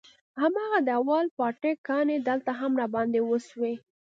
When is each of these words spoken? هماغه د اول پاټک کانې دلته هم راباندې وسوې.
هماغه 0.41 0.79
د 0.83 0.89
اول 0.99 1.25
پاټک 1.37 1.77
کانې 1.87 2.17
دلته 2.29 2.51
هم 2.59 2.71
راباندې 2.81 3.21
وسوې. 3.23 3.73